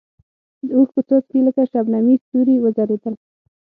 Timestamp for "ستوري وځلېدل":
2.23-3.15